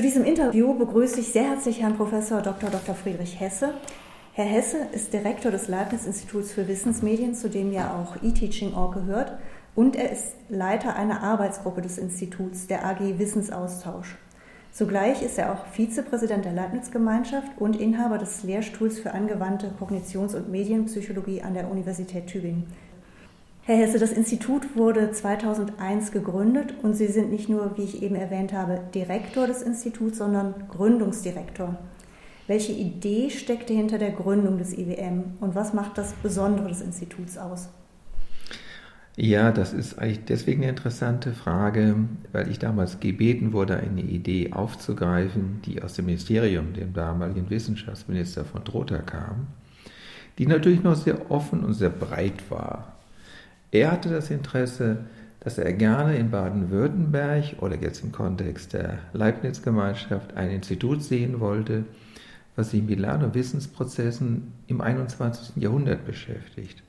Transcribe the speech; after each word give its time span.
Zu 0.00 0.06
diesem 0.06 0.24
Interview 0.24 0.72
begrüße 0.72 1.20
ich 1.20 1.30
sehr 1.30 1.42
herzlich 1.42 1.82
Herrn 1.82 1.98
Professor 1.98 2.40
Dr. 2.40 2.70
Dr. 2.70 2.94
Friedrich 2.94 3.38
Hesse. 3.38 3.74
Herr 4.32 4.46
Hesse 4.46 4.78
ist 4.92 5.12
Direktor 5.12 5.50
des 5.50 5.68
Leibniz-Instituts 5.68 6.52
für 6.52 6.66
Wissensmedien, 6.68 7.34
zu 7.34 7.50
dem 7.50 7.70
ja 7.70 8.00
auch 8.00 8.16
eTeaching.org 8.22 8.94
gehört, 8.94 9.34
und 9.74 9.96
er 9.96 10.10
ist 10.10 10.36
Leiter 10.48 10.96
einer 10.96 11.22
Arbeitsgruppe 11.22 11.82
des 11.82 11.98
Instituts, 11.98 12.66
der 12.66 12.86
AG 12.86 13.18
Wissensaustausch. 13.18 14.16
Zugleich 14.72 15.20
ist 15.20 15.36
er 15.36 15.52
auch 15.52 15.66
Vizepräsident 15.66 16.46
der 16.46 16.54
Leibniz-Gemeinschaft 16.54 17.50
und 17.58 17.78
Inhaber 17.78 18.16
des 18.16 18.42
Lehrstuhls 18.42 19.00
für 19.00 19.12
angewandte 19.12 19.70
Kognitions- 19.78 20.34
und 20.34 20.48
Medienpsychologie 20.48 21.42
an 21.42 21.52
der 21.52 21.70
Universität 21.70 22.26
Tübingen. 22.26 22.68
Herr 23.70 23.78
Hesse, 23.78 24.00
das 24.00 24.10
Institut 24.10 24.74
wurde 24.74 25.12
2001 25.12 26.10
gegründet 26.10 26.74
und 26.82 26.94
Sie 26.94 27.06
sind 27.06 27.30
nicht 27.30 27.48
nur, 27.48 27.78
wie 27.78 27.84
ich 27.84 28.02
eben 28.02 28.16
erwähnt 28.16 28.52
habe, 28.52 28.80
Direktor 28.92 29.46
des 29.46 29.62
Instituts, 29.62 30.18
sondern 30.18 30.66
Gründungsdirektor. 30.68 31.78
Welche 32.48 32.72
Idee 32.72 33.30
steckte 33.30 33.72
hinter 33.72 33.98
der 33.98 34.10
Gründung 34.10 34.58
des 34.58 34.76
IWM 34.76 35.34
und 35.38 35.54
was 35.54 35.72
macht 35.72 35.98
das 35.98 36.14
Besondere 36.14 36.66
des 36.66 36.80
Instituts 36.80 37.38
aus? 37.38 37.68
Ja, 39.14 39.52
das 39.52 39.72
ist 39.72 40.00
eigentlich 40.00 40.24
deswegen 40.24 40.62
eine 40.62 40.70
interessante 40.70 41.32
Frage, 41.32 41.94
weil 42.32 42.50
ich 42.50 42.58
damals 42.58 42.98
gebeten 42.98 43.52
wurde, 43.52 43.76
eine 43.76 44.02
Idee 44.02 44.52
aufzugreifen, 44.52 45.62
die 45.64 45.80
aus 45.80 45.94
dem 45.94 46.06
Ministerium, 46.06 46.72
dem 46.72 46.92
damaligen 46.92 47.48
Wissenschaftsminister 47.50 48.44
von 48.44 48.64
Trotha 48.64 48.98
kam, 48.98 49.46
die 50.38 50.48
natürlich 50.48 50.82
noch 50.82 50.96
sehr 50.96 51.30
offen 51.30 51.62
und 51.62 51.74
sehr 51.74 51.90
breit 51.90 52.50
war. 52.50 52.96
Er 53.72 53.92
hatte 53.92 54.08
das 54.08 54.30
Interesse, 54.30 54.98
dass 55.40 55.58
er 55.58 55.72
gerne 55.72 56.16
in 56.16 56.30
Baden-Württemberg 56.30 57.56
oder 57.60 57.76
jetzt 57.76 58.04
im 58.04 58.12
Kontext 58.12 58.72
der 58.72 58.98
Leibniz-Gemeinschaft 59.12 60.36
ein 60.36 60.50
Institut 60.50 61.02
sehen 61.02 61.40
wollte, 61.40 61.84
was 62.56 62.70
sich 62.70 62.82
mit 62.82 62.98
Lern- 62.98 63.24
und 63.24 63.34
Wissensprozessen 63.34 64.52
im 64.66 64.80
21. 64.80 65.56
Jahrhundert 65.56 66.04
beschäftigt. 66.04 66.82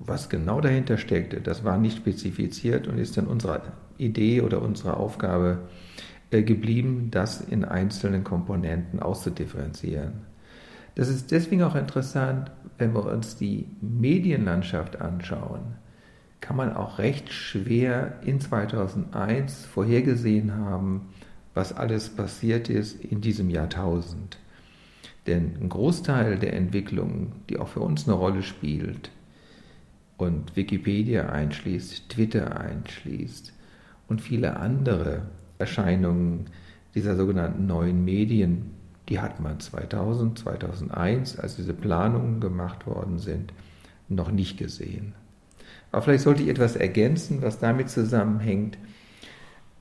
Was 0.00 0.28
genau 0.28 0.60
dahinter 0.60 0.98
steckte, 0.98 1.40
das 1.40 1.64
war 1.64 1.78
nicht 1.78 1.96
spezifiziert 1.96 2.88
und 2.88 2.98
ist 2.98 3.16
dann 3.16 3.26
unsere 3.26 3.62
Idee 3.96 4.42
oder 4.42 4.60
unsere 4.60 4.96
Aufgabe 4.96 5.60
äh, 6.30 6.42
geblieben, 6.42 7.08
das 7.10 7.40
in 7.40 7.64
einzelnen 7.64 8.24
Komponenten 8.24 9.00
auszudifferenzieren. 9.00 10.33
Das 10.94 11.08
ist 11.08 11.30
deswegen 11.30 11.62
auch 11.62 11.74
interessant, 11.74 12.50
wenn 12.78 12.94
wir 12.94 13.04
uns 13.06 13.36
die 13.36 13.66
Medienlandschaft 13.80 15.00
anschauen, 15.00 15.76
kann 16.40 16.56
man 16.56 16.74
auch 16.74 16.98
recht 16.98 17.32
schwer 17.32 18.20
in 18.24 18.40
2001 18.40 19.64
vorhergesehen 19.64 20.54
haben, 20.54 21.08
was 21.54 21.72
alles 21.72 22.10
passiert 22.10 22.68
ist 22.68 23.02
in 23.02 23.20
diesem 23.20 23.48
Jahrtausend. 23.48 24.38
Denn 25.26 25.56
ein 25.60 25.68
Großteil 25.68 26.38
der 26.38 26.52
Entwicklung, 26.52 27.32
die 27.48 27.58
auch 27.58 27.68
für 27.68 27.80
uns 27.80 28.06
eine 28.06 28.16
Rolle 28.16 28.42
spielt 28.42 29.10
und 30.16 30.54
Wikipedia 30.54 31.30
einschließt, 31.30 32.10
Twitter 32.10 32.60
einschließt 32.60 33.52
und 34.08 34.20
viele 34.20 34.56
andere 34.56 35.22
Erscheinungen 35.58 36.46
dieser 36.94 37.16
sogenannten 37.16 37.66
neuen 37.66 38.04
Medien, 38.04 38.72
die 39.08 39.20
hat 39.20 39.40
man 39.40 39.60
2000, 39.60 40.38
2001, 40.38 41.38
als 41.38 41.56
diese 41.56 41.74
Planungen 41.74 42.40
gemacht 42.40 42.86
worden 42.86 43.18
sind, 43.18 43.52
noch 44.08 44.30
nicht 44.30 44.56
gesehen. 44.58 45.14
Aber 45.92 46.02
vielleicht 46.02 46.24
sollte 46.24 46.42
ich 46.42 46.48
etwas 46.48 46.76
ergänzen, 46.76 47.42
was 47.42 47.58
damit 47.58 47.90
zusammenhängt, 47.90 48.78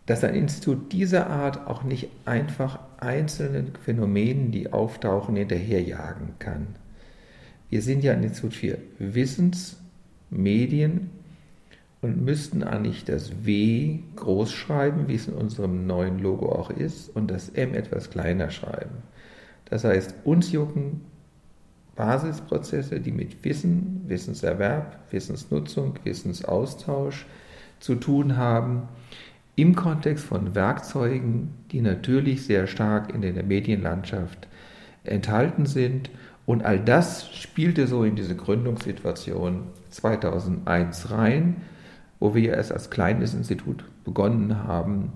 dass 0.05 0.23
ein 0.23 0.35
Institut 0.35 0.91
dieser 0.91 1.29
Art 1.29 1.67
auch 1.67 1.83
nicht 1.83 2.09
einfach 2.25 2.79
einzelnen 2.99 3.71
Phänomenen, 3.83 4.51
die 4.51 4.73
auftauchen, 4.73 5.35
hinterherjagen 5.35 6.33
kann. 6.39 6.67
Wir 7.69 7.81
sind 7.81 8.03
ja 8.03 8.13
ein 8.13 8.23
Institut 8.23 8.53
für 8.53 8.77
Wissensmedien 8.99 11.09
und 12.01 12.21
müssten 12.21 12.63
eigentlich 12.63 13.05
das 13.05 13.45
W 13.45 13.99
groß 14.17 14.51
schreiben, 14.51 15.07
wie 15.07 15.15
es 15.15 15.29
in 15.29 15.35
unserem 15.35 15.87
neuen 15.87 16.19
Logo 16.19 16.51
auch 16.51 16.69
ist, 16.69 17.07
und 17.15 17.31
das 17.31 17.47
M 17.49 17.73
etwas 17.73 18.09
kleiner 18.09 18.51
schreiben. 18.51 19.03
Das 19.65 19.83
heißt, 19.83 20.15
uns 20.23 20.51
jucken 20.51 21.01
Basisprozesse, 21.95 22.99
die 22.99 23.11
mit 23.11 23.43
Wissen, 23.43 24.03
Wissenserwerb, 24.07 24.99
Wissensnutzung, 25.11 25.95
Wissensaustausch 26.03 27.25
zu 27.79 27.95
tun 27.95 28.37
haben, 28.37 28.83
im 29.55 29.75
Kontext 29.75 30.25
von 30.25 30.55
Werkzeugen, 30.55 31.53
die 31.71 31.81
natürlich 31.81 32.45
sehr 32.45 32.65
stark 32.65 33.13
in 33.13 33.21
der 33.21 33.43
Medienlandschaft 33.43 34.47
enthalten 35.03 35.65
sind. 35.65 36.09
Und 36.45 36.65
all 36.65 36.79
das 36.79 37.31
spielte 37.35 37.87
so 37.87 38.03
in 38.03 38.15
diese 38.15 38.35
Gründungssituation 38.35 39.63
2001 39.91 41.11
rein, 41.11 41.57
wo 42.19 42.33
wir 42.33 42.53
erst 42.53 42.71
als 42.71 42.89
kleines 42.89 43.33
Institut 43.33 43.83
begonnen 44.03 44.63
haben, 44.63 45.11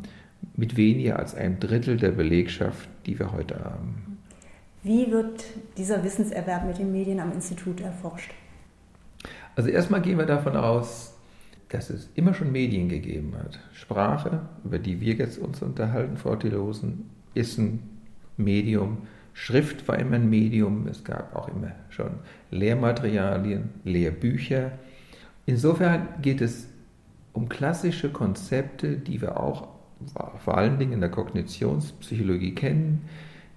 mit 0.56 0.78
weniger 0.78 1.18
als 1.18 1.34
einem 1.34 1.60
Drittel 1.60 1.98
der 1.98 2.12
Belegschaft, 2.12 2.88
die 3.06 3.18
wir 3.18 3.32
heute 3.32 3.64
haben. 3.64 4.17
Wie 4.88 5.12
wird 5.12 5.44
dieser 5.76 6.02
Wissenserwerb 6.06 6.66
mit 6.66 6.78
den 6.78 6.94
Medien 6.94 7.20
am 7.20 7.34
Institut 7.34 7.82
erforscht? 7.82 8.32
Also 9.58 9.70
erstmal 9.70 10.02
gehen 10.02 10.18
wir 10.18 10.26
davon 10.26 10.56
aus, 10.56 11.14
dass 11.68 11.90
es 11.90 12.10
immer 12.16 12.34
schon 12.34 12.54
Medien 12.54 12.88
gegeben 12.88 13.34
hat. 13.38 13.60
Sprache, 13.74 14.44
über 14.64 14.80
die 14.80 15.02
wir 15.02 15.16
jetzt 15.16 15.40
uns 15.40 15.62
unterhalten, 15.62 16.16
Frau 16.16 16.38
Tilosen, 16.38 17.10
ist 17.34 17.58
ein 17.58 17.84
Medium. 18.38 19.00
Schrift 19.34 19.86
war 19.90 20.00
immer 20.00 20.16
ein 20.16 20.30
Medium. 20.30 20.88
Es 20.88 21.04
gab 21.04 21.36
auch 21.36 21.50
immer 21.50 21.74
schon 21.90 22.12
Lehrmaterialien, 22.52 23.72
Lehrbücher. 23.84 24.72
Insofern 25.46 26.08
geht 26.22 26.40
es 26.40 26.70
um 27.34 27.50
klassische 27.50 28.10
Konzepte, 28.10 28.96
die 28.96 29.20
wir 29.20 29.38
auch 29.38 29.68
vor 30.46 30.58
allen 30.58 30.80
Dingen 30.80 30.94
in 30.94 31.02
der 31.02 31.12
Kognitionspsychologie 31.12 32.56
kennen, 32.56 33.02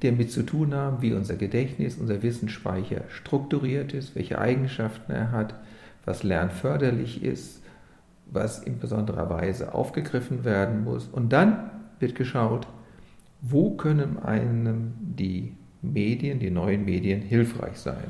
damit 0.00 0.33
zu 0.33 0.43
tun 0.43 0.75
haben, 0.75 1.03
wie 1.03 1.12
unser 1.12 1.37
Gedächtnis, 1.37 1.97
unser 1.97 2.22
Wissensspeicher 2.22 3.03
strukturiert 3.09 3.93
ist, 3.93 4.15
welche 4.15 4.38
Eigenschaften 4.38 5.12
er 5.12 5.31
hat, 5.31 5.55
was 6.05 6.22
lernförderlich 6.22 7.22
ist, 7.22 7.62
was 8.27 8.62
in 8.62 8.78
besonderer 8.78 9.28
Weise 9.28 9.75
aufgegriffen 9.75 10.44
werden 10.44 10.84
muss. 10.84 11.06
Und 11.06 11.33
dann 11.33 11.71
wird 11.99 12.15
geschaut, 12.15 12.66
wo 13.43 13.71
können 13.77 14.19
einem 14.19 14.94
die 15.00 15.55
Medien, 15.83 16.38
die 16.38 16.50
neuen 16.50 16.84
Medien 16.84 17.21
hilfreich 17.21 17.77
sein. 17.77 18.05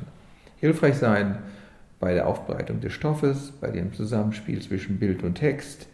Hilfreich 0.59 0.95
sein 0.95 1.39
bei 1.99 2.13
der 2.13 2.27
Aufbereitung 2.27 2.81
des 2.81 2.93
Stoffes, 2.93 3.51
bei 3.59 3.69
dem 3.69 3.93
Zusammenspiel 3.93 4.61
zwischen 4.61 4.99
Bild 4.99 5.23
und 5.23 5.35
Text, 5.35 5.87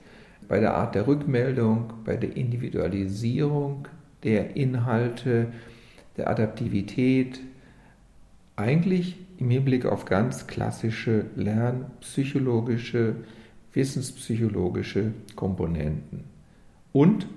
bei 0.47 0.59
der 0.59 0.75
Art 0.75 0.95
der 0.95 1.07
Rückmeldung, 1.07 1.93
bei 2.05 2.15
der 2.15 2.35
Individualisierung 2.35 3.87
der 4.23 4.55
Inhalte, 4.55 5.47
der 6.17 6.29
Adaptivität 6.29 7.39
eigentlich 8.55 9.15
im 9.37 9.49
Hinblick 9.49 9.85
auf 9.85 10.05
ganz 10.05 10.47
klassische 10.47 11.25
lernpsychologische, 11.35 13.15
wissenspsychologische 13.73 15.13
Komponenten. 15.35 16.23
Und 16.91 17.27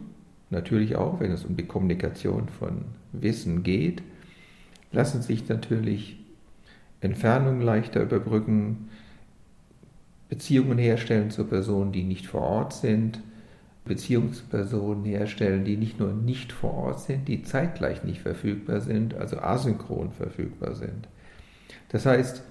natürlich 0.48 0.96
auch, 0.96 1.20
wenn 1.20 1.30
es 1.30 1.44
um 1.44 1.56
die 1.56 1.66
Kommunikation 1.66 2.48
von 2.48 2.86
Wissen 3.12 3.62
geht, 3.62 4.02
lassen 4.92 5.22
sich 5.22 5.48
natürlich 5.48 6.18
Entfernungen 7.00 7.60
leichter 7.60 8.02
überbrücken, 8.02 8.88
Beziehungen 10.28 10.78
herstellen 10.78 11.30
zu 11.30 11.44
Personen, 11.44 11.92
die 11.92 12.04
nicht 12.04 12.26
vor 12.26 12.42
Ort 12.42 12.72
sind, 12.72 13.20
Beziehungspersonen 13.90 15.04
herstellen, 15.04 15.64
die 15.64 15.76
nicht 15.76 15.98
nur 15.98 16.12
nicht 16.12 16.52
vor 16.52 16.74
Ort 16.74 17.00
sind, 17.00 17.26
die 17.26 17.42
zeitgleich 17.42 18.04
nicht 18.04 18.20
verfügbar 18.20 18.80
sind, 18.80 19.14
also 19.14 19.40
asynchron 19.40 20.12
verfügbar 20.12 20.76
sind. 20.76 21.08
Das 21.88 22.06
heißt, 22.06 22.44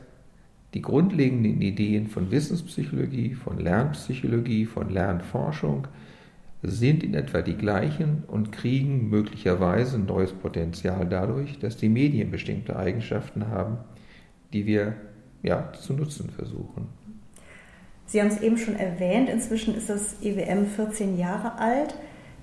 die 0.74 0.81
grundlegenden 0.81 1.62
Ideen 1.62 2.07
von 2.07 2.30
Wissenspsychologie, 2.30 3.36
von 3.36 3.57
Lernpsychologie, 3.57 4.65
von 4.65 4.89
Lernforschung 4.89 5.88
sind 6.62 7.03
in 7.03 7.13
etwa 7.13 7.42
die 7.42 7.56
gleichen 7.56 8.24
und 8.27 8.51
kriegen 8.51 9.09
möglicherweise 9.09 9.95
ein 9.95 10.07
neues 10.07 10.33
Potenzial 10.33 11.07
dadurch, 11.07 11.57
dass 11.59 11.77
die 11.77 11.88
Medien 11.88 12.31
bestimmte 12.31 12.75
Eigenschaften 12.75 13.47
haben, 13.47 13.77
die 14.51 14.65
wir 14.65 14.95
ja, 15.42 15.71
zu 15.71 15.94
nutzen 15.94 16.30
versuchen. 16.31 16.98
Sie 18.09 18.19
haben 18.19 18.29
es 18.29 18.41
eben 18.41 18.57
schon 18.57 18.75
erwähnt, 18.75 19.29
inzwischen 19.29 19.75
ist 19.75 19.88
das 19.88 20.15
EWM 20.23 20.65
14 20.65 21.19
Jahre 21.19 21.59
alt. 21.59 21.94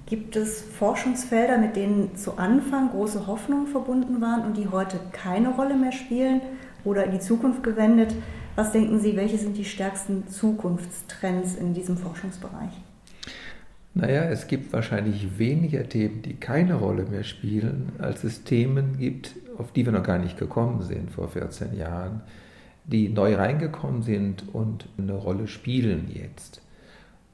Gibt 0.07 0.37
es 0.37 0.61
Forschungsfelder, 0.61 1.59
mit 1.59 1.75
denen 1.75 2.15
zu 2.15 2.39
Anfang 2.39 2.91
große 2.91 3.27
Hoffnungen 3.27 3.67
verbunden 3.67 4.21
waren 4.21 4.45
und 4.45 4.57
die 4.57 4.69
heute 4.69 5.01
keine 5.11 5.49
Rolle 5.49 5.75
mehr 5.75 5.91
spielen 5.91 6.41
oder 6.85 7.03
in 7.03 7.11
die 7.11 7.19
Zukunft 7.19 7.65
gewendet? 7.65 8.15
Was 8.55 8.71
denken 8.71 9.01
Sie, 9.01 9.17
welche 9.17 9.39
sind 9.39 9.57
die 9.57 9.65
stärksten 9.65 10.29
Zukunftstrends 10.29 11.57
in 11.57 11.75
diesem 11.75 11.97
Forschungsbereich? 11.97 12.71
Naja, 13.93 14.23
es 14.27 14.47
gibt 14.47 14.73
wahrscheinlich 14.73 15.37
weniger 15.37 15.89
Themen, 15.89 16.23
die 16.23 16.35
keine 16.35 16.77
Rolle 16.77 17.07
mehr 17.07 17.25
spielen, 17.25 17.91
als 17.99 18.23
es 18.23 18.45
Themen 18.45 18.99
gibt, 18.99 19.35
auf 19.59 19.73
die 19.73 19.85
wir 19.85 19.93
noch 19.93 20.05
gar 20.05 20.19
nicht 20.19 20.39
gekommen 20.39 20.83
sind 20.83 21.11
vor 21.11 21.29
14 21.29 21.77
Jahren, 21.77 22.23
die 22.87 23.09
neu 23.09 23.35
reingekommen 23.35 24.03
sind 24.03 24.45
und 24.53 24.87
eine 24.97 25.15
Rolle 25.15 25.49
spielen 25.49 26.09
jetzt. 26.13 26.63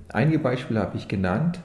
Einige 0.08 0.38
Beispiele 0.38 0.81
habe 0.81 0.96
ich 0.96 1.08
genannt. 1.08 1.60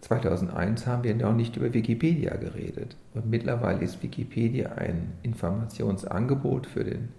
2001 0.00 0.86
haben 0.86 1.04
wir 1.04 1.14
noch 1.14 1.34
nicht 1.34 1.56
über 1.56 1.72
Wikipedia 1.74 2.36
geredet. 2.36 2.96
Und 3.14 3.28
mittlerweile 3.28 3.82
ist 3.82 4.02
Wikipedia 4.02 4.72
ein 4.72 5.12
Informationsangebot 5.22 6.66
für 6.66 6.84
den 6.84 7.10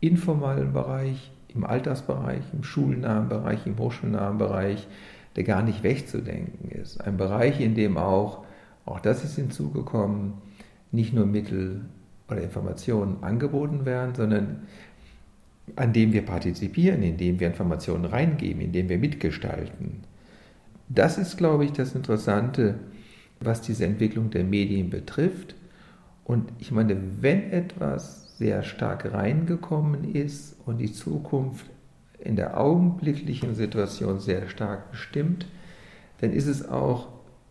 informellen 0.00 0.72
Bereich, 0.72 1.30
im 1.48 1.64
Altersbereich, 1.64 2.42
im 2.52 2.64
schulnahen 2.64 3.28
Bereich, 3.28 3.64
im 3.66 3.78
hochschulnahen 3.78 4.38
Bereich, 4.38 4.88
der 5.36 5.44
gar 5.44 5.62
nicht 5.62 5.84
wegzudenken 5.84 6.70
ist. 6.70 7.00
Ein 7.00 7.16
Bereich, 7.16 7.60
in 7.60 7.74
dem 7.74 7.96
auch, 7.96 8.44
auch 8.84 9.00
das 9.00 9.24
ist 9.24 9.36
hinzugekommen, 9.36 10.34
nicht 10.90 11.12
nur 11.12 11.26
Mittel 11.26 11.82
oder 12.28 12.42
Informationen 12.42 13.18
angeboten 13.22 13.84
werden, 13.84 14.14
sondern 14.14 14.62
an 15.76 15.92
dem 15.92 16.12
wir 16.12 16.22
partizipieren, 16.22 17.02
in 17.02 17.16
dem 17.16 17.40
wir 17.40 17.46
Informationen 17.46 18.04
reingeben, 18.04 18.60
in 18.60 18.72
dem 18.72 18.88
wir 18.88 18.98
mitgestalten. 18.98 20.02
Das 20.88 21.18
ist, 21.18 21.36
glaube 21.36 21.64
ich, 21.64 21.72
das 21.72 21.94
Interessante, 21.94 22.76
was 23.40 23.62
diese 23.62 23.84
Entwicklung 23.84 24.30
der 24.30 24.44
Medien 24.44 24.90
betrifft. 24.90 25.54
Und 26.24 26.52
ich 26.58 26.70
meine, 26.70 26.96
wenn 27.20 27.50
etwas 27.50 28.36
sehr 28.38 28.62
stark 28.62 29.12
reingekommen 29.12 30.14
ist 30.14 30.56
und 30.66 30.78
die 30.78 30.92
Zukunft 30.92 31.66
in 32.18 32.36
der 32.36 32.58
augenblicklichen 32.58 33.54
Situation 33.54 34.20
sehr 34.20 34.48
stark 34.48 34.90
bestimmt, 34.90 35.46
dann 36.20 36.32
ist 36.32 36.46
es 36.46 36.68
auch 36.68 37.08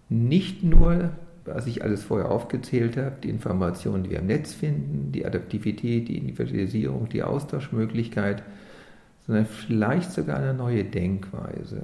nicht 0.10 0.64
nur, 0.64 1.12
was 1.46 1.68
ich 1.68 1.84
alles 1.84 2.04
vorher 2.04 2.32
aufgezählt 2.32 2.98
habe, 2.98 3.16
die 3.22 3.30
Informationen, 3.30 4.04
die 4.04 4.12
wir 4.12 4.20
im 4.20 4.28
Netz 4.28 4.54
finden, 4.54 5.12
die 5.12 5.26
Adaptivität, 5.26 6.08
die 6.08 6.18
Individualisierung, 6.18 7.10
die 7.10 7.24
Austauschmöglichkeit, 7.24 8.44
sondern 9.26 9.46
vielleicht 9.46 10.12
sogar 10.12 10.38
eine 10.38 10.54
neue 10.54 10.84
Denkweise. 10.84 11.84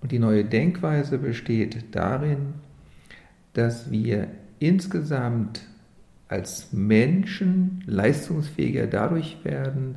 Und 0.00 0.12
die 0.12 0.18
neue 0.18 0.44
Denkweise 0.44 1.18
besteht 1.18 1.94
darin, 1.94 2.54
dass 3.54 3.90
wir 3.90 4.28
insgesamt 4.58 5.62
als 6.28 6.72
Menschen 6.72 7.82
leistungsfähiger 7.86 8.86
dadurch 8.86 9.38
werden, 9.44 9.96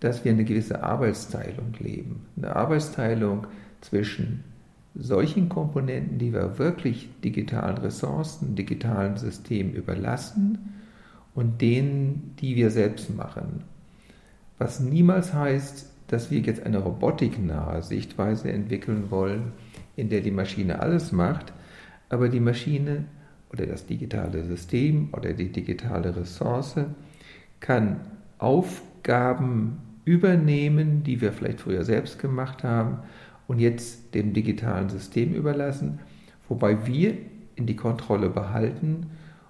dass 0.00 0.24
wir 0.24 0.32
eine 0.32 0.44
gewisse 0.44 0.82
Arbeitsteilung 0.82 1.74
leben. 1.78 2.26
Eine 2.36 2.54
Arbeitsteilung 2.54 3.46
zwischen 3.80 4.44
solchen 4.94 5.48
Komponenten, 5.48 6.18
die 6.18 6.32
wir 6.32 6.58
wirklich 6.58 7.08
digitalen 7.22 7.78
Ressourcen, 7.78 8.54
digitalen 8.54 9.16
Systemen 9.16 9.74
überlassen 9.74 10.74
und 11.34 11.60
denen, 11.60 12.34
die 12.38 12.54
wir 12.54 12.70
selbst 12.70 13.14
machen. 13.14 13.64
Was 14.58 14.80
niemals 14.80 15.34
heißt, 15.34 15.90
dass 16.06 16.30
wir 16.30 16.40
jetzt 16.40 16.64
eine 16.64 16.78
robotiknahe 16.78 17.82
Sichtweise 17.82 18.52
entwickeln 18.52 19.10
wollen, 19.10 19.52
in 19.96 20.10
der 20.10 20.20
die 20.20 20.30
Maschine 20.30 20.80
alles 20.80 21.10
macht, 21.10 21.52
aber 22.08 22.28
die 22.28 22.40
Maschine 22.40 23.06
oder 23.52 23.66
das 23.66 23.86
digitale 23.86 24.44
System 24.44 25.08
oder 25.12 25.32
die 25.32 25.50
digitale 25.50 26.14
Ressource 26.14 26.76
kann 27.60 28.00
Aufgaben 28.38 29.78
übernehmen, 30.04 31.02
die 31.02 31.20
wir 31.20 31.32
vielleicht 31.32 31.60
früher 31.60 31.84
selbst 31.84 32.18
gemacht 32.18 32.62
haben 32.62 32.98
und 33.46 33.58
jetzt 33.58 34.14
dem 34.14 34.32
digitalen 34.32 34.88
System 34.88 35.34
überlassen, 35.34 36.00
wobei 36.48 36.86
wir 36.86 37.16
in 37.56 37.66
die 37.66 37.76
Kontrolle 37.76 38.30
behalten 38.30 39.06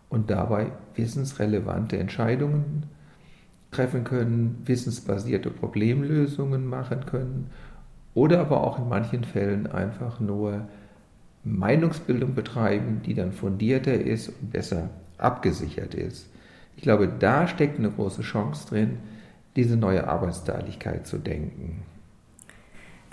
und 0.08 0.30
dabei 0.30 0.72
wissensrelevante 0.94 1.98
Entscheidungen 1.98 2.84
treffen 3.70 4.04
können, 4.04 4.62
wissensbasierte 4.64 5.50
Problemlösungen 5.50 6.66
machen 6.66 7.06
können 7.06 7.50
oder 8.14 8.40
aber 8.40 8.62
auch 8.62 8.78
in 8.78 8.88
manchen 8.88 9.24
Fällen 9.24 9.66
einfach 9.66 10.20
nur 10.20 10.68
Meinungsbildung 11.42 12.34
betreiben, 12.34 13.02
die 13.04 13.14
dann 13.14 13.32
fundierter 13.32 13.94
ist 13.94 14.28
und 14.28 14.52
besser 14.52 14.90
abgesichert 15.18 15.94
ist. 15.94 16.28
Ich 16.76 16.82
glaube, 16.82 17.08
da 17.08 17.46
steckt 17.46 17.78
eine 17.78 17.90
große 17.90 18.22
Chance 18.22 18.68
drin, 18.68 18.98
diese 19.56 19.76
neue 19.76 20.08
Arbeitsteiligkeit 20.08 21.06
zu 21.06 21.18
denken. 21.18 21.82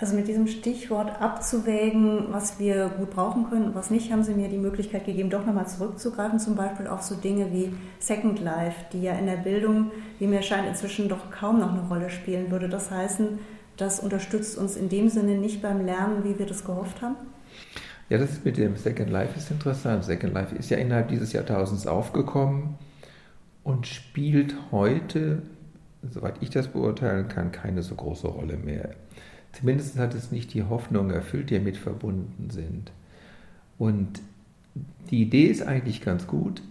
Also 0.02 0.16
mit 0.16 0.26
diesem 0.26 0.48
Stichwort 0.48 1.22
abzuwägen, 1.22 2.32
was 2.32 2.58
wir 2.58 2.88
gut 2.88 3.10
brauchen 3.10 3.48
können 3.48 3.66
und 3.66 3.76
was 3.76 3.88
nicht, 3.88 4.10
haben 4.10 4.24
Sie 4.24 4.34
mir 4.34 4.48
die 4.48 4.58
Möglichkeit 4.58 5.06
gegeben, 5.06 5.30
doch 5.30 5.46
nochmal 5.46 5.68
zurückzugreifen, 5.68 6.40
zum 6.40 6.56
Beispiel 6.56 6.88
auf 6.88 7.02
so 7.02 7.14
Dinge 7.14 7.52
wie 7.52 7.72
Second 8.00 8.40
Life, 8.40 8.86
die 8.92 9.02
ja 9.02 9.12
in 9.12 9.26
der 9.26 9.36
Bildung, 9.36 9.92
wie 10.18 10.26
mir 10.26 10.42
scheint, 10.42 10.66
inzwischen 10.66 11.08
doch 11.08 11.30
kaum 11.30 11.60
noch 11.60 11.72
eine 11.72 11.86
Rolle 11.86 12.10
spielen 12.10 12.50
würde. 12.50 12.68
Das 12.68 12.90
heißen, 12.90 13.38
das 13.76 14.00
unterstützt 14.00 14.58
uns 14.58 14.74
in 14.74 14.88
dem 14.88 15.08
Sinne 15.08 15.38
nicht 15.38 15.62
beim 15.62 15.86
Lernen, 15.86 16.24
wie 16.24 16.36
wir 16.36 16.46
das 16.46 16.64
gehofft 16.64 17.00
haben? 17.00 17.14
Ja, 18.08 18.18
das 18.18 18.32
ist 18.32 18.44
mit 18.44 18.56
dem 18.56 18.74
Second 18.74 19.08
Life 19.08 19.38
ist 19.38 19.52
interessant. 19.52 20.02
Second 20.02 20.34
Life 20.34 20.52
ist 20.56 20.68
ja 20.68 20.78
innerhalb 20.78 21.10
dieses 21.10 21.32
Jahrtausends 21.32 21.86
aufgekommen 21.86 22.74
und 23.62 23.86
spielt 23.86 24.56
heute, 24.72 25.42
soweit 26.10 26.34
ich 26.40 26.50
das 26.50 26.66
beurteilen 26.66 27.28
kann, 27.28 27.52
keine 27.52 27.84
so 27.84 27.94
große 27.94 28.26
Rolle 28.26 28.56
mehr. 28.56 28.96
Zumindest 29.52 29.98
hat 29.98 30.14
es 30.14 30.32
nicht 30.32 30.54
die 30.54 30.62
Hoffnung 30.62 31.10
erfüllt, 31.10 31.50
die 31.50 31.58
damit 31.58 31.76
verbunden 31.76 32.50
sind. 32.50 32.90
Und 33.78 34.20
die 35.10 35.22
Idee 35.22 35.46
ist 35.46 35.62
eigentlich 35.62 36.00
ganz 36.00 36.26
gut, 36.26 36.62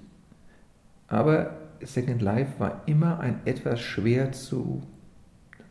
aber 1.07 1.57
Second 1.83 2.21
Life 2.21 2.59
war 2.59 2.83
immer 2.85 3.19
ein 3.19 3.39
etwas 3.45 3.79
schwer 3.79 4.31
zu 4.31 4.81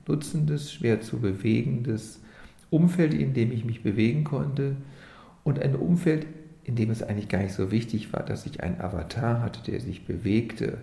nutzendes, 0.06 0.72
schwer 0.72 1.00
zu 1.00 1.20
bewegendes 1.20 2.20
Umfeld, 2.68 3.14
in 3.14 3.32
dem 3.32 3.52
ich 3.52 3.64
mich 3.64 3.82
bewegen 3.82 4.24
konnte 4.24 4.76
und 5.44 5.60
ein 5.60 5.76
Umfeld, 5.76 6.26
in 6.64 6.76
dem 6.76 6.90
es 6.90 7.02
eigentlich 7.02 7.28
gar 7.28 7.42
nicht 7.42 7.54
so 7.54 7.70
wichtig 7.70 8.12
war, 8.12 8.24
dass 8.24 8.46
ich 8.46 8.62
einen 8.62 8.80
Avatar 8.80 9.40
hatte, 9.42 9.62
der 9.70 9.80
sich 9.80 10.04
bewegte 10.06 10.78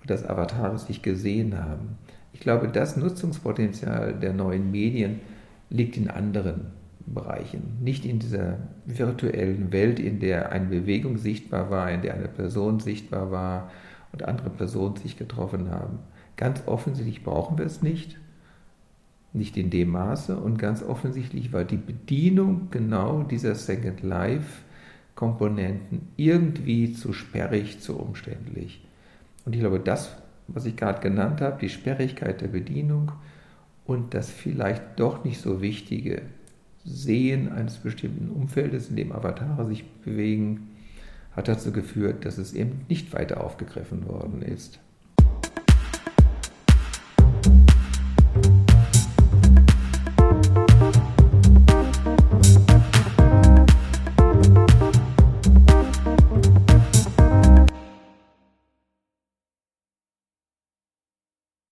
und 0.00 0.10
dass 0.10 0.28
Avatare 0.28 0.78
sich 0.78 1.02
gesehen 1.02 1.58
haben. 1.58 1.98
Ich 2.32 2.40
glaube, 2.40 2.68
das 2.68 2.96
Nutzungspotenzial 2.96 4.14
der 4.14 4.32
neuen 4.32 4.70
Medien 4.70 5.20
liegt 5.70 5.96
in 5.96 6.08
anderen 6.08 6.66
Bereichen, 7.06 7.78
nicht 7.80 8.04
in 8.04 8.18
dieser 8.18 8.58
virtuellen 8.86 9.72
Welt, 9.72 9.98
in 9.98 10.20
der 10.20 10.52
eine 10.52 10.66
Bewegung 10.66 11.18
sichtbar 11.18 11.70
war, 11.70 11.90
in 11.90 12.02
der 12.02 12.14
eine 12.14 12.28
Person 12.28 12.80
sichtbar 12.80 13.30
war 13.30 13.70
und 14.12 14.22
andere 14.24 14.50
Personen 14.50 14.96
sich 14.96 15.16
getroffen 15.16 15.70
haben. 15.70 15.98
Ganz 16.36 16.62
offensichtlich 16.66 17.22
brauchen 17.22 17.58
wir 17.58 17.66
es 17.66 17.82
nicht, 17.82 18.18
nicht 19.32 19.56
in 19.56 19.70
dem 19.70 19.90
Maße 19.90 20.36
und 20.36 20.58
ganz 20.58 20.82
offensichtlich 20.82 21.52
war 21.52 21.64
die 21.64 21.76
Bedienung 21.76 22.68
genau 22.70 23.22
dieser 23.22 23.54
Second 23.54 24.02
Life 24.02 24.62
Komponenten 25.14 26.08
irgendwie 26.16 26.92
zu 26.92 27.12
sperrig, 27.12 27.80
zu 27.80 27.96
umständlich. 27.96 28.84
Und 29.44 29.54
ich 29.54 29.60
glaube, 29.60 29.78
das, 29.78 30.16
was 30.48 30.66
ich 30.66 30.76
gerade 30.76 31.00
genannt 31.00 31.40
habe, 31.40 31.58
die 31.60 31.68
Sperrigkeit 31.68 32.40
der 32.40 32.48
Bedienung, 32.48 33.12
und 33.86 34.14
das 34.14 34.30
vielleicht 34.30 34.82
doch 34.96 35.24
nicht 35.24 35.40
so 35.40 35.60
wichtige 35.60 36.22
Sehen 36.84 37.50
eines 37.50 37.78
bestimmten 37.78 38.30
Umfeldes, 38.30 38.90
in 38.90 38.96
dem 38.96 39.12
Avatare 39.12 39.66
sich 39.66 39.84
bewegen, 40.04 40.68
hat 41.34 41.48
dazu 41.48 41.72
geführt, 41.72 42.24
dass 42.24 42.38
es 42.38 42.52
eben 42.52 42.84
nicht 42.88 43.12
weiter 43.12 43.42
aufgegriffen 43.42 44.06
worden 44.06 44.42
ist. 44.42 44.78